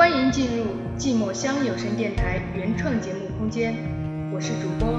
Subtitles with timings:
[0.00, 0.64] 欢迎进入
[0.96, 3.74] 寂寞乡有声电台原创节目空间，
[4.32, 4.98] 我是主播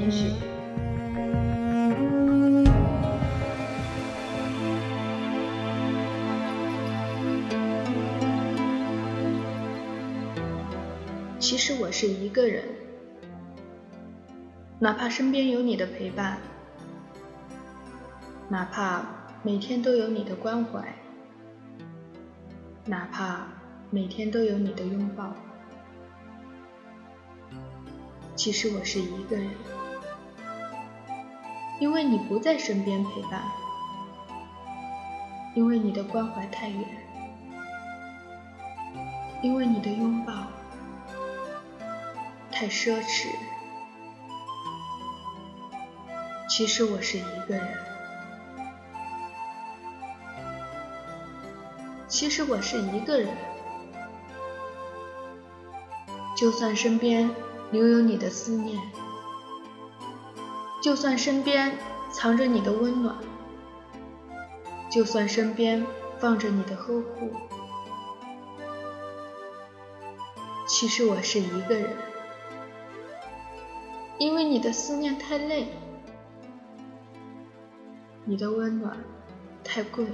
[0.00, 0.32] 严雪。
[11.38, 12.64] 其实我是一个人，
[14.78, 16.38] 哪怕身边有你的陪伴，
[18.48, 19.04] 哪怕
[19.42, 20.96] 每天都有你的关怀，
[22.86, 23.46] 哪怕
[23.90, 25.32] 每天都有你的拥抱。
[28.36, 29.48] 其实我是一个人，
[31.80, 33.42] 因为你不在身边陪伴，
[35.54, 36.84] 因为你的关怀太远，
[39.42, 40.34] 因为你的拥抱。
[42.50, 43.28] 太奢侈。
[46.48, 47.68] 其实我是一个人。
[52.06, 53.28] 其实我是一个人。
[56.38, 57.28] 就算身边
[57.72, 58.80] 留有你的思念，
[60.80, 61.76] 就算身边
[62.12, 63.16] 藏着你的温暖，
[64.88, 65.84] 就算身边
[66.20, 67.32] 放着你的呵护，
[70.68, 71.96] 其实我是一个人。
[74.18, 75.66] 因为你的思念太累，
[78.24, 78.96] 你的温暖
[79.64, 80.06] 太贵，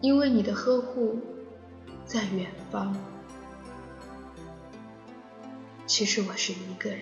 [0.00, 1.18] 因为你的呵护
[2.06, 2.96] 在远方。
[5.90, 7.00] 其实我是一个人，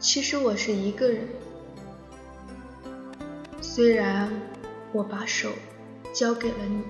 [0.00, 1.28] 其实我是一个人。
[3.60, 4.28] 虽然
[4.92, 5.52] 我把手
[6.12, 6.82] 交给了你。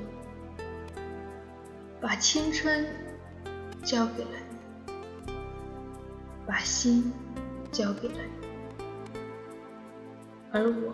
[2.00, 2.86] 把青春
[3.84, 4.30] 交给了
[4.86, 4.94] 你，
[6.46, 7.12] 把心
[7.70, 8.78] 交给了你，
[10.50, 10.90] 而我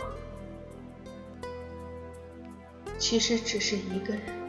[2.98, 4.45] 其实只是一个人。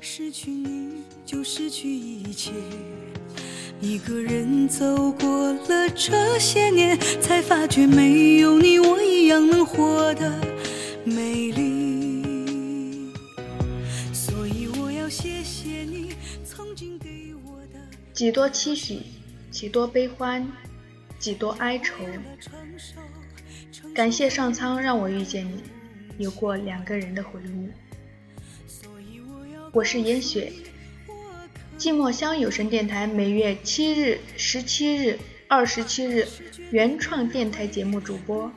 [0.00, 2.52] 失去你就失去一切，
[3.80, 10.40] 一个人走过了这些年，才发觉没有你我一样能活得
[11.04, 13.12] 美丽。
[14.12, 17.80] 所以我要谢谢你曾经给我的
[18.12, 19.00] 几多期许，
[19.50, 20.46] 几多悲欢，
[21.18, 21.94] 几多哀愁。
[23.94, 25.62] 感谢上苍让我遇见你。
[26.18, 27.68] 有过两个人的回忆。
[29.74, 30.52] 我是严雪，
[31.76, 35.18] 寂寞乡有声电台每月七日、十七日、
[35.48, 36.28] 二十七日
[36.70, 38.48] 原创电台节目主播。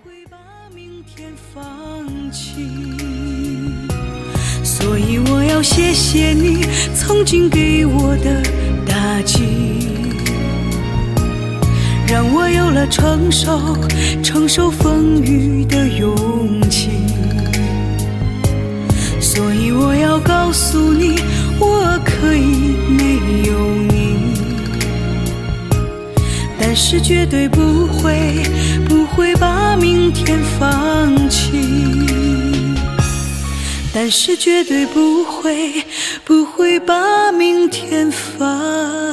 [4.63, 6.63] 所以我要谢谢你
[6.95, 8.43] 曾经给我的
[8.85, 9.87] 打击，
[12.07, 13.75] 让我有了承受
[14.21, 17.06] 承受风雨的勇气。
[19.79, 21.19] 我要告诉你，
[21.59, 23.53] 我可以没有
[23.91, 24.17] 你，
[26.59, 28.43] 但是绝对不会
[28.89, 31.51] 不会把明天放弃，
[33.93, 35.73] 但是绝对不会
[36.25, 39.06] 不会把明天放